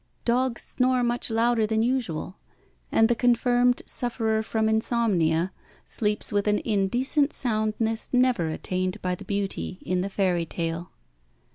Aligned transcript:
Dogs 0.25 0.63
snore 0.63 1.03
much 1.03 1.29
louder 1.29 1.67
than 1.67 1.83
usual, 1.83 2.37
and 2.91 3.07
the 3.07 3.13
confirmed 3.13 3.83
sufferer 3.85 4.41
from 4.41 4.67
insomnia 4.67 5.51
sleeps 5.85 6.31
with 6.31 6.47
an 6.47 6.57
indecent 6.65 7.31
soundness 7.33 8.09
never 8.11 8.49
attained 8.49 8.99
by 9.03 9.13
the 9.13 9.25
beauty 9.25 9.77
in 9.85 10.01
the 10.01 10.09
fairy 10.09 10.47
tale. 10.47 10.89